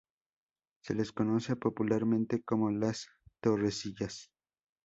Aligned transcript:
Se 0.83 0.95
les 0.95 1.11
conoce 1.11 1.55
popularmente 1.55 2.41
como 2.41 2.71
las 2.71 3.07
"torrecillas". 3.39 4.31